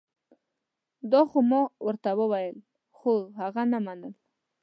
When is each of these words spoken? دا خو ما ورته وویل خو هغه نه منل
دا 1.11 1.21
خو 1.29 1.39
ما 1.49 1.61
ورته 1.87 2.09
وویل 2.19 2.57
خو 2.97 3.13
هغه 3.39 3.63
نه 3.71 3.79
منل 3.85 4.13